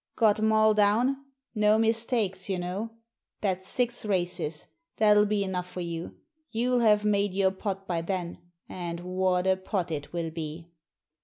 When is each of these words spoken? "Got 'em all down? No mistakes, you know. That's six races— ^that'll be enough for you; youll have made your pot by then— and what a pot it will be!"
"Got 0.15 0.39
'em 0.39 0.51
all 0.51 0.73
down? 0.73 1.15
No 1.53 1.77
mistakes, 1.77 2.49
you 2.49 2.57
know. 2.57 2.89
That's 3.41 3.67
six 3.67 4.03
races— 4.03 4.65
^that'll 4.97 5.27
be 5.27 5.43
enough 5.43 5.67
for 5.69 5.81
you; 5.81 6.15
youll 6.51 6.79
have 6.81 7.05
made 7.05 7.35
your 7.35 7.51
pot 7.51 7.85
by 7.87 8.01
then— 8.01 8.39
and 8.87 9.01
what 9.01 9.45
a 9.45 9.55
pot 9.57 9.91
it 9.91 10.11
will 10.11 10.31
be!" 10.31 10.71